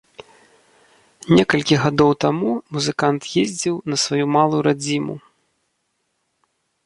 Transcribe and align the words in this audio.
Некалькі 1.39 1.75
гадоў 1.83 2.11
таму 2.25 2.51
музыкант 2.77 3.21
ездзіў 3.43 3.75
на 3.93 4.01
сваю 4.07 4.25
малую 4.37 4.61
радзіму. 4.69 5.15